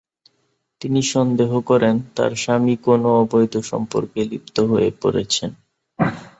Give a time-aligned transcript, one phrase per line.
[0.81, 5.51] তিনি সন্দেহ করেন, তার স্বামী কোনও অবৈধ সম্পর্কে লিপ্ত হয়ে পড়েছেন।